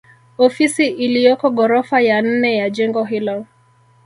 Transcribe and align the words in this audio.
Ofisi 0.37 0.87
iliyoko 0.87 1.49
ghorofa 1.49 2.01
ya 2.01 2.21
nne 2.21 2.57
ya 2.57 2.69
jengo 2.69 3.03
hilo 3.03 3.45